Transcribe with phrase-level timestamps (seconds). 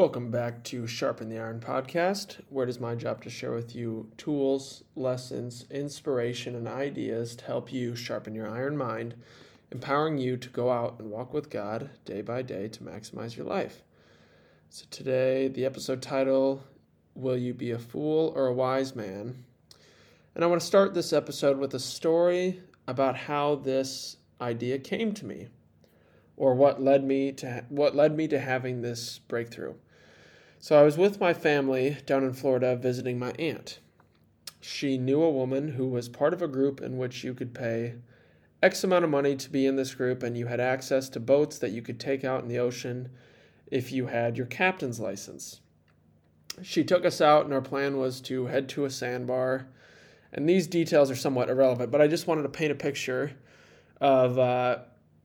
[0.00, 3.76] Welcome back to Sharpen the Iron podcast, where it is my job to share with
[3.76, 9.14] you tools, lessons, inspiration, and ideas to help you sharpen your iron mind,
[9.70, 13.44] empowering you to go out and walk with God day by day to maximize your
[13.44, 13.82] life.
[14.70, 16.64] So, today, the episode title
[17.14, 19.44] Will You Be a Fool or a Wise Man?
[20.34, 25.12] And I want to start this episode with a story about how this idea came
[25.12, 25.48] to me
[26.38, 29.74] or what led me to what led me to having this breakthrough.
[30.62, 33.78] So I was with my family down in Florida visiting my aunt.
[34.60, 37.94] She knew a woman who was part of a group in which you could pay
[38.62, 41.58] X amount of money to be in this group, and you had access to boats
[41.58, 43.08] that you could take out in the ocean
[43.70, 45.62] if you had your captain's license.
[46.60, 49.66] She took us out, and our plan was to head to a sandbar.
[50.30, 53.32] And these details are somewhat irrelevant, but I just wanted to paint a picture
[53.98, 54.80] of uh,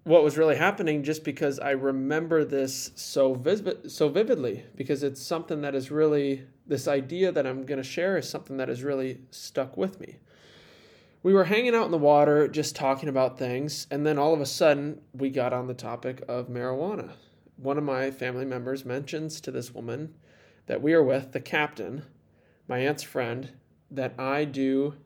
[0.06, 3.42] what was really happening just because I remember this so
[3.88, 8.16] so vividly because it's something that is really this idea that I'm going to share
[8.16, 10.20] is something that has really stuck with me.
[11.24, 14.42] We were hanging out in the water just talking about things and then all of
[14.42, 17.14] a sudden we got on the topic of marijuana.
[17.58, 20.14] One of my family members mentions to this woman
[20.68, 22.04] that we are with, the captain,
[22.68, 23.54] my aunt's friend,
[23.90, 24.98] that I do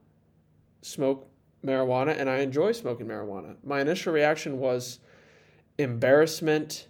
[0.82, 1.30] smoke
[1.66, 3.56] marijuana and I enjoy smoking marijuana.
[3.64, 5.00] My initial reaction was
[5.78, 6.88] embarrassment,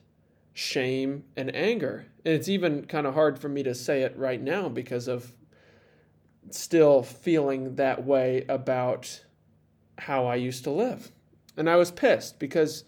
[0.54, 2.08] shame, and anger.
[2.26, 5.34] And it's even kind of hard for me to say it right now because of
[6.50, 9.24] still feeling that way about
[9.98, 11.12] how I used to live.
[11.58, 12.84] And I was pissed because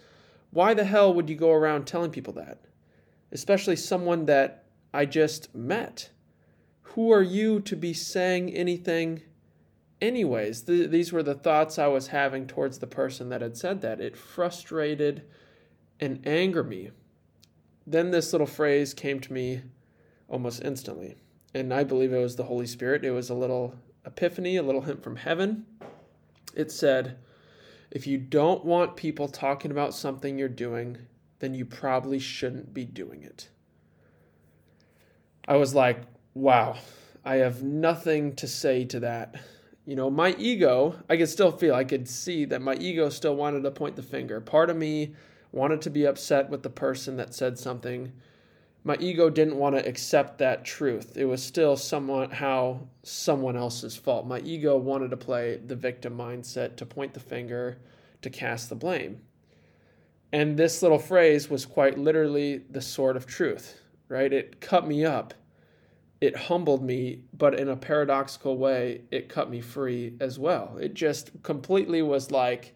[0.51, 2.59] why the hell would you go around telling people that?
[3.31, 6.09] Especially someone that I just met.
[6.81, 9.21] Who are you to be saying anything
[10.01, 13.81] anyways, th- these were the thoughts I was having towards the person that had said
[13.81, 14.01] that.
[14.01, 15.23] It frustrated
[15.99, 16.91] and angered me.
[17.85, 19.61] Then this little phrase came to me
[20.27, 21.15] almost instantly.
[21.53, 23.03] And I believe it was the Holy Spirit.
[23.03, 25.65] It was a little epiphany, a little hint from heaven.
[26.55, 27.17] It said,
[27.91, 30.97] If you don't want people talking about something you're doing,
[31.39, 33.49] then you probably shouldn't be doing it.
[35.47, 36.01] I was like,
[36.33, 36.77] wow,
[37.25, 39.35] I have nothing to say to that
[39.85, 43.35] you know, my ego, I could still feel, I could see that my ego still
[43.35, 44.39] wanted to point the finger.
[44.39, 45.15] Part of me
[45.51, 48.11] wanted to be upset with the person that said something.
[48.83, 51.17] My ego didn't want to accept that truth.
[51.17, 54.25] It was still somewhat how someone else's fault.
[54.25, 57.77] My ego wanted to play the victim mindset, to point the finger,
[58.21, 59.21] to cast the blame.
[60.31, 64.31] And this little phrase was quite literally the sword of truth, right?
[64.31, 65.33] It cut me up
[66.21, 70.77] it humbled me, but in a paradoxical way, it cut me free as well.
[70.79, 72.75] It just completely was like,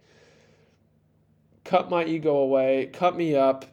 [1.63, 3.65] cut my ego away, cut me up.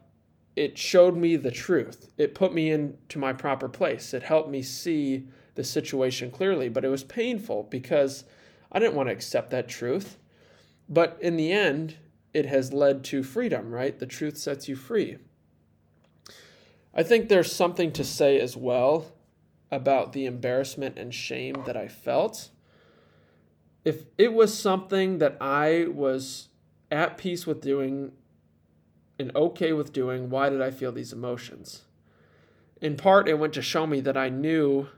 [0.54, 2.12] It showed me the truth.
[2.18, 4.12] It put me into my proper place.
[4.12, 8.24] It helped me see the situation clearly, but it was painful because
[8.70, 10.18] I didn't want to accept that truth.
[10.86, 11.96] But in the end,
[12.34, 13.98] it has led to freedom, right?
[13.98, 15.16] The truth sets you free.
[16.94, 19.06] I think there's something to say as well
[19.72, 22.50] about the embarrassment and shame that I felt.
[23.84, 26.50] If it was something that I was
[26.90, 28.12] at peace with doing
[29.18, 31.82] and okay with doing, why did I feel these emotions?
[32.80, 34.88] In part, it went to show me that I knew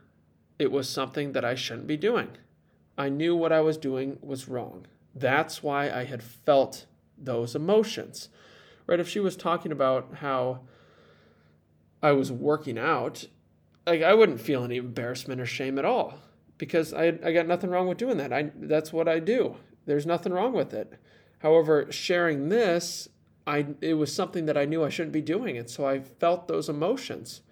[0.58, 2.30] it was something that I shouldn't be doing.
[2.98, 4.86] I knew what I was doing was wrong.
[5.14, 6.86] That's why I had felt
[7.16, 8.28] those emotions.
[8.86, 9.00] Right?
[9.00, 10.60] If she was talking about how
[12.02, 13.26] I was working out
[13.86, 16.18] like I wouldn't feel any embarrassment or shame at all
[16.58, 18.32] because I I got nothing wrong with doing that.
[18.32, 19.56] I that's what I do.
[19.86, 20.94] There's nothing wrong with it.
[21.40, 23.08] However, sharing this,
[23.46, 26.48] I it was something that I knew I shouldn't be doing, and so I felt
[26.48, 27.42] those emotions.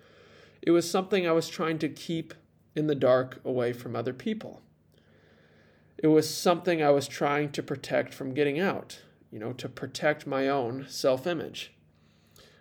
[0.62, 2.34] It was something I was trying to keep
[2.74, 4.62] in the dark away from other people.
[5.98, 9.00] It was something I was trying to protect from getting out,
[9.30, 11.72] you know, to protect my own self image.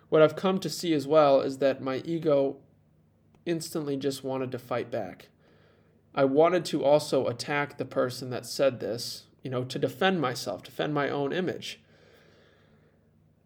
[0.08, 2.58] What I've come to see as well is that my ego
[3.46, 5.28] instantly just wanted to fight back.
[6.14, 10.62] I wanted to also attack the person that said this, you know, to defend myself,
[10.62, 11.80] defend my own image.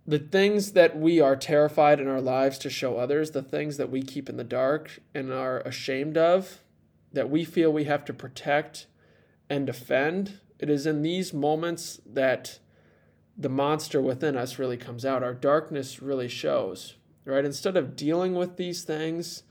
[0.06, 3.90] The things that we are terrified in our lives to show others, the things that
[3.90, 6.60] we keep in the dark and are ashamed of,
[7.12, 8.86] that we feel we have to protect
[9.48, 12.58] and defend, it is in these moments that
[13.36, 15.22] the monster within us really comes out.
[15.22, 16.94] Our darkness really shows,
[17.24, 17.44] right?
[17.44, 19.42] Instead of dealing with these things,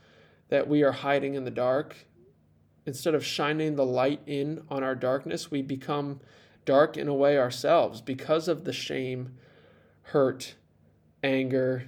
[0.48, 2.06] that we are hiding in the dark.
[2.84, 6.20] Instead of shining the light in on our darkness, we become
[6.64, 9.34] dark in a way ourselves because of the shame,
[10.02, 10.54] hurt,
[11.22, 11.84] anger,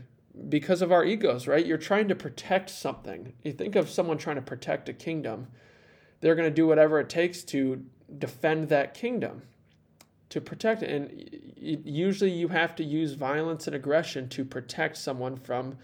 [0.48, 1.66] because of our egos, right?
[1.66, 3.32] You're trying to protect something.
[3.42, 5.48] You think of someone trying to protect a kingdom,
[6.20, 7.84] they're going to do whatever it takes to
[8.18, 9.42] defend that kingdom,
[10.30, 10.90] to protect it.
[10.90, 15.78] And usually you have to use violence and aggression to protect someone from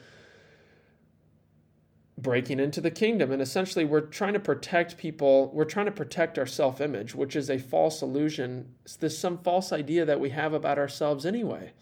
[2.16, 3.32] breaking into the kingdom.
[3.32, 7.36] And essentially, we're trying to protect people, we're trying to protect our self image, which
[7.36, 8.74] is a false illusion.
[9.00, 11.72] There's some false idea that we have about ourselves anyway.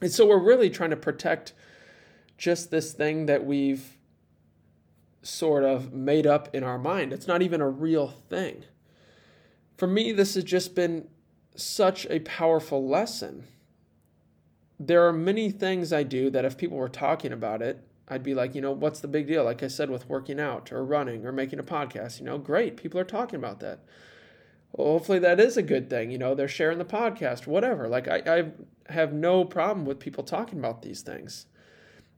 [0.00, 1.52] And so we're really trying to protect
[2.36, 3.96] just this thing that we've
[5.22, 7.12] sort of made up in our mind.
[7.12, 8.64] It's not even a real thing.
[9.76, 11.08] For me, this has just been
[11.56, 13.44] such a powerful lesson.
[14.78, 18.34] There are many things I do that if people were talking about it, I'd be
[18.34, 19.44] like, you know, what's the big deal?
[19.44, 22.76] Like I said, with working out or running or making a podcast, you know, great.
[22.76, 23.80] People are talking about that.
[24.72, 26.10] Well, hopefully that is a good thing.
[26.10, 27.88] You know, they're sharing the podcast, whatever.
[27.88, 31.46] Like I, I have no problem with people talking about these things.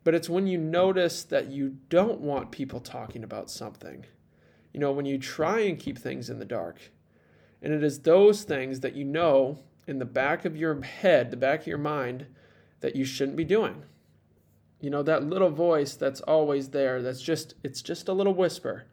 [0.02, 4.06] But it's when you notice that you don't want people talking about something,
[4.72, 6.92] you know, when you try and keep things in the dark.
[7.60, 11.36] And it is those things that you know in the back of your head, the
[11.36, 12.26] back of your mind,
[12.80, 13.82] that you shouldn't be doing.
[14.80, 18.84] You know, that little voice that's always there, that's just, it's just a little whisper.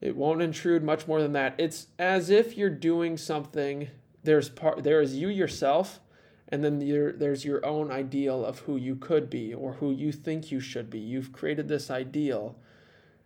[0.00, 1.54] It won't intrude much more than that.
[1.58, 3.88] It's as if you're doing something,
[4.22, 6.00] there's part, there is you yourself,
[6.48, 6.78] and then
[7.18, 10.90] there's your own ideal of who you could be or who you think you should
[10.90, 10.98] be.
[10.98, 12.56] You've created this ideal,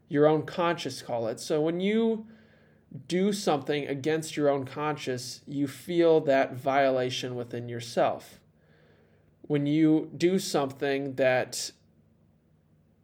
[0.08, 1.40] your own conscious, call it.
[1.40, 2.26] So when you
[3.06, 8.40] do something against your own conscious, you feel that violation within yourself.
[9.48, 11.72] When you do something that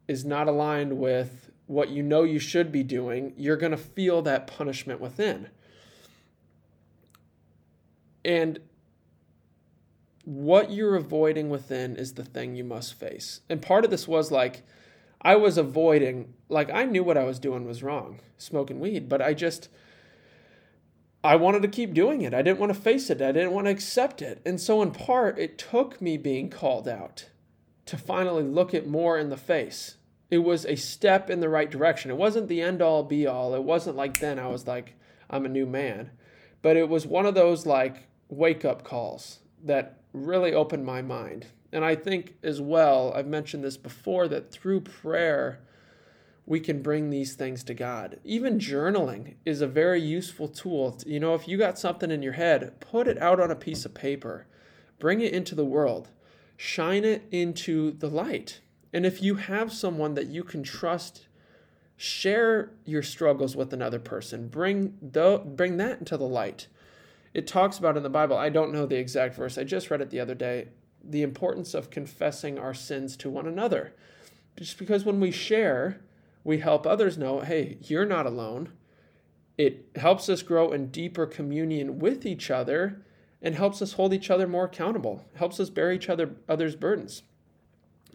[0.07, 4.21] is not aligned with what you know you should be doing, you're going to feel
[4.21, 5.49] that punishment within.
[8.23, 8.59] And
[10.23, 13.41] what you're avoiding within is the thing you must face.
[13.49, 14.63] And part of this was like,
[15.21, 19.21] I was avoiding, like, I knew what I was doing was wrong, smoking weed, but
[19.21, 19.69] I just,
[21.25, 22.33] I wanted to keep doing it.
[22.33, 23.21] I didn't want to face it.
[23.21, 24.41] I didn't want to accept it.
[24.45, 27.29] And so, in part, it took me being called out
[27.87, 29.95] to finally look it more in the face.
[30.29, 32.11] It was a step in the right direction.
[32.11, 33.53] It wasn't the end all be all.
[33.55, 34.95] It wasn't like then I was like,
[35.29, 36.11] I'm a new man.
[36.61, 41.47] But it was one of those like wake up calls that really opened my mind.
[41.71, 45.59] And I think as well, I've mentioned this before, that through prayer,
[46.45, 48.19] we can bring these things to God.
[48.23, 50.97] Even journaling is a very useful tool.
[51.05, 53.85] You know, if you got something in your head, put it out on a piece
[53.85, 54.47] of paper,
[54.99, 56.09] bring it into the world,
[56.55, 58.61] shine it into the light.
[58.93, 61.27] And if you have someone that you can trust,
[61.97, 64.47] share your struggles with another person.
[64.47, 66.67] Bring the, bring that into the light
[67.35, 69.99] it talks about in the Bible, I don't know the exact verse, I just read
[69.99, 70.69] it the other day,
[71.03, 73.93] the importance of confessing our sins to one another.
[74.55, 75.99] Just because when we share,
[76.45, 78.71] we help others know, hey, you're not alone.
[79.57, 83.01] It helps us grow in deeper communion with each other
[83.41, 87.23] and helps us hold each other more accountable, helps us bear each other others' burdens.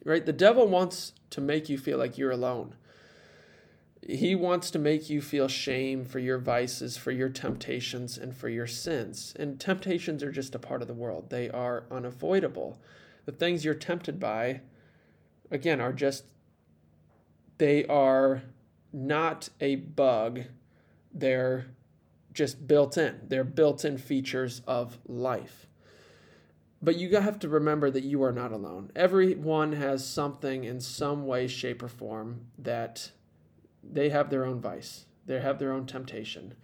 [0.04, 0.24] Right?
[0.24, 2.76] The devil wants to make you feel like you're alone.
[4.08, 8.48] He wants to make you feel shame for your vices, for your temptations, and for
[8.48, 9.34] your sins.
[9.38, 12.80] And temptations are just a part of the world, they are unavoidable.
[13.26, 14.60] The things you're tempted by,
[15.50, 16.24] again, are just,
[17.60, 18.42] they are
[18.90, 20.40] not a bug.
[21.12, 21.66] They're
[22.32, 23.20] just built in.
[23.28, 25.66] They're built in features of life.
[26.80, 28.90] But you have to remember that you are not alone.
[28.96, 33.10] Everyone has something in some way, shape, or form that
[33.84, 35.04] they have their own vice.
[35.26, 36.54] They have their own temptation.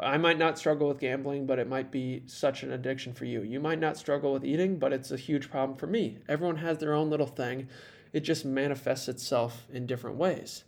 [0.00, 3.42] I might not struggle with gambling, but it might be such an addiction for you.
[3.42, 6.18] You might not struggle with eating, but it's a huge problem for me.
[6.28, 7.68] Everyone has their own little thing.
[8.12, 10.64] It just manifests itself in different ways.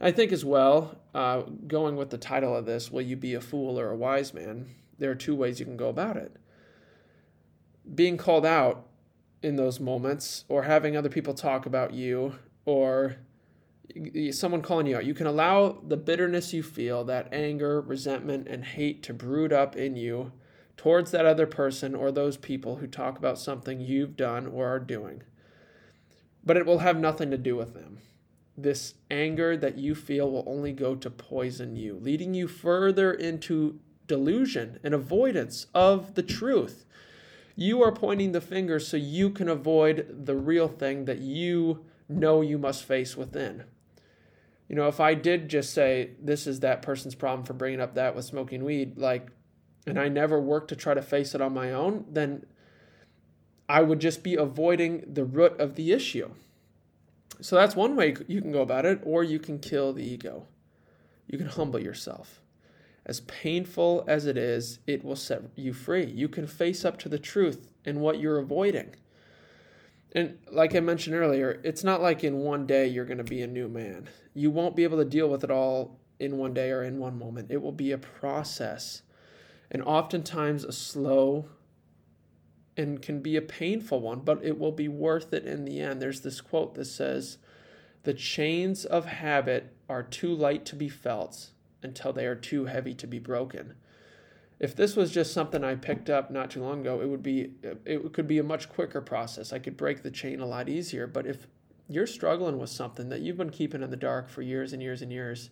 [0.00, 3.40] I think as well, uh, going with the title of this, Will You Be a
[3.40, 4.74] Fool or a Wise Man?
[4.98, 6.36] There are two ways you can go about it.
[7.94, 8.86] Being called out
[9.42, 13.16] in those moments, or having other people talk about you, or
[14.32, 15.04] someone calling you out.
[15.04, 19.76] You can allow the bitterness you feel, that anger, resentment, and hate to brood up
[19.76, 20.32] in you
[20.76, 24.80] towards that other person or those people who talk about something you've done or are
[24.80, 25.22] doing.
[26.46, 27.98] But it will have nothing to do with them.
[28.56, 33.80] This anger that you feel will only go to poison you, leading you further into
[34.06, 36.86] delusion and avoidance of the truth.
[37.54, 42.40] You are pointing the finger so you can avoid the real thing that you know
[42.40, 43.64] you must face within
[44.68, 47.94] you know, if I did just say this is that person's problem for bringing up
[47.94, 49.28] that with smoking weed, like,
[49.86, 52.44] and I never worked to try to face it on my own, then
[53.68, 56.30] I would just be avoiding the root of the issue.
[57.40, 60.46] So that's one way you can go about it, or you can kill the ego.
[61.26, 62.40] You can humble yourself.
[63.04, 66.06] As painful as it is, it will set you free.
[66.06, 68.94] You can face up to the truth and what you're avoiding.
[70.12, 73.42] And like I mentioned earlier, it's not like in one day you're going to be
[73.42, 74.08] a new man.
[74.34, 77.18] You won't be able to deal with it all in one day or in one
[77.18, 77.50] moment.
[77.50, 79.02] It will be a process,
[79.70, 81.48] and oftentimes a slow
[82.76, 86.00] and can be a painful one, but it will be worth it in the end.
[86.00, 87.38] There's this quote that says,
[88.02, 91.50] The chains of habit are too light to be felt
[91.82, 93.74] until they are too heavy to be broken.
[94.58, 97.52] If this was just something I picked up not too long ago, it would be
[97.84, 99.52] it could be a much quicker process.
[99.52, 101.46] I could break the chain a lot easier, but if
[101.88, 105.02] you're struggling with something that you've been keeping in the dark for years and years
[105.02, 105.50] and years,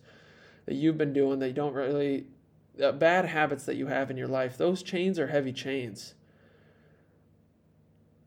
[0.65, 2.25] that you've been doing that you don't really
[2.83, 6.15] uh, bad habits that you have in your life, those chains are heavy chains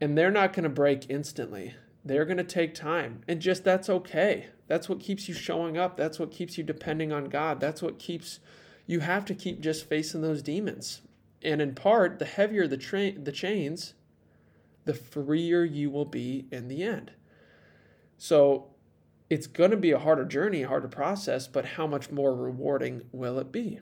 [0.01, 1.75] and they're not going to break instantly.
[2.05, 3.23] They're going to take time.
[3.27, 4.47] And just that's okay.
[4.67, 5.97] That's what keeps you showing up.
[5.97, 7.61] That's what keeps you depending on God.
[7.61, 8.41] That's what keeps
[8.87, 11.03] you have to keep just facing those demons.
[11.43, 13.95] And in part, the heavier the tra- the chains,
[14.85, 17.13] the freer you will be in the end.
[18.17, 18.69] So
[19.31, 23.03] it's going to be a harder journey, a harder process, but how much more rewarding
[23.13, 23.81] will it be?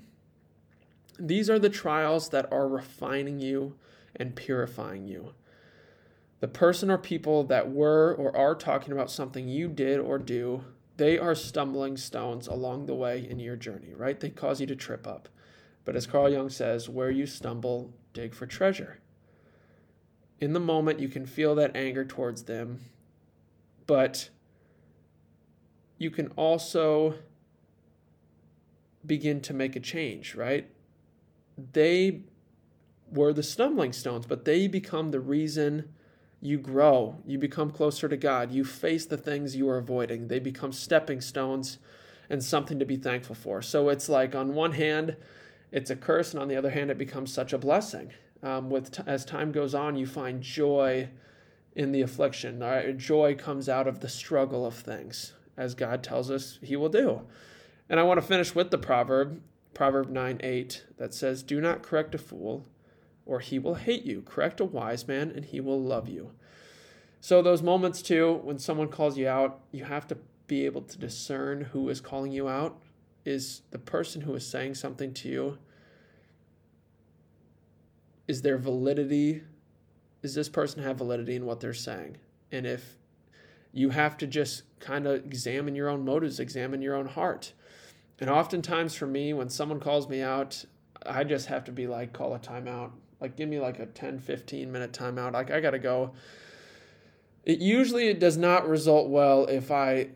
[1.18, 3.76] These are the trials that are refining you
[4.14, 5.34] and purifying you
[6.40, 10.64] the person or people that were or are talking about something you did or do,
[10.96, 14.18] they are stumbling stones along the way in your journey, right?
[14.18, 15.28] They cause you to trip up.
[15.84, 19.00] But as Carl Jung says, where you stumble, dig for treasure.
[20.40, 22.80] In the moment, you can feel that anger towards them,
[23.86, 24.28] but
[25.98, 27.14] you can also
[29.06, 30.68] begin to make a change, right?
[31.72, 32.22] They
[33.10, 35.90] were the stumbling stones, but they become the reason
[36.46, 40.28] you grow, you become closer to God, you face the things you are avoiding.
[40.28, 41.78] They become stepping stones
[42.30, 43.60] and something to be thankful for.
[43.60, 45.16] So it's like on one hand,
[45.72, 48.12] it's a curse, and on the other hand, it becomes such a blessing.
[48.42, 51.08] Um, with t- as time goes on, you find joy
[51.74, 52.60] in the affliction.
[52.60, 52.96] Right?
[52.96, 57.22] Joy comes out of the struggle of things, as God tells us He will do.
[57.88, 59.42] And I want to finish with the proverb,
[59.74, 62.64] Proverb 9 8, that says, Do not correct a fool,
[63.26, 64.22] or he will hate you.
[64.22, 66.30] Correct a wise man, and he will love you.
[67.20, 70.16] So, those moments too, when someone calls you out, you have to
[70.46, 72.80] be able to discern who is calling you out.
[73.24, 75.58] Is the person who is saying something to you,
[78.28, 79.42] is there validity?
[80.22, 82.18] Does this person have validity in what they're saying?
[82.52, 82.96] And if
[83.72, 87.52] you have to just kind of examine your own motives, examine your own heart.
[88.20, 90.64] And oftentimes for me, when someone calls me out,
[91.04, 94.18] I just have to be like, call a timeout like give me like a 10
[94.18, 95.32] 15 minute timeout.
[95.32, 96.12] Like i gotta go.
[97.44, 100.08] It usually it does not result well if i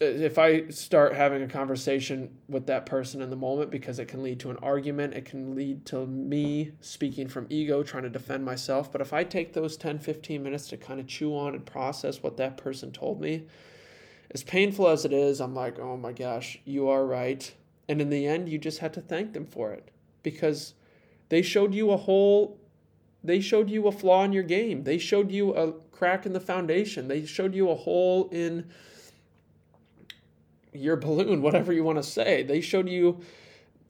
[0.00, 4.22] if i start having a conversation with that person in the moment because it can
[4.22, 5.12] lead to an argument.
[5.14, 8.92] It can lead to me speaking from ego trying to defend myself.
[8.92, 12.22] But if i take those 10 15 minutes to kind of chew on and process
[12.22, 13.46] what that person told me
[14.30, 17.54] as painful as it is i'm like oh my gosh you are right.
[17.88, 19.90] And in the end you just have to thank them for it
[20.22, 20.74] because
[21.28, 22.58] they showed you a hole,
[23.22, 24.84] they showed you a flaw in your game.
[24.84, 27.08] They showed you a crack in the foundation.
[27.08, 28.70] They showed you a hole in
[30.72, 32.42] your balloon, whatever you want to say.
[32.42, 33.20] They showed you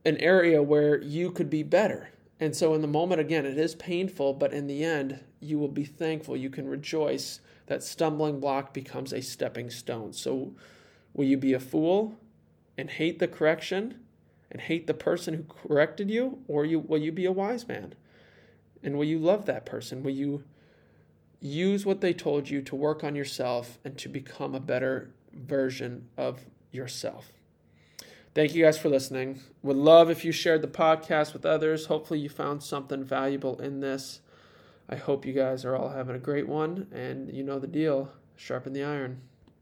[0.05, 2.11] an area where you could be better.
[2.39, 5.69] And so, in the moment, again, it is painful, but in the end, you will
[5.69, 6.37] be thankful.
[6.37, 10.13] You can rejoice that stumbling block becomes a stepping stone.
[10.13, 10.55] So,
[11.15, 12.19] will you be a fool
[12.77, 14.06] and hate the correction?
[14.57, 17.95] And hate the person who corrected you, or you, will you be a wise man?
[18.83, 20.03] And will you love that person?
[20.03, 20.45] Will you
[21.43, 26.09] use what they told you to work on yourself and to become a better version
[26.17, 27.33] of yourself?
[28.35, 29.41] Thank you guys for listening.
[29.63, 31.85] Would love if you shared the podcast with others.
[31.85, 34.21] Hopefully, you found something valuable in this.
[34.89, 38.11] I hope you guys are all having a great one, and you know the deal
[38.37, 39.21] sharpen the iron.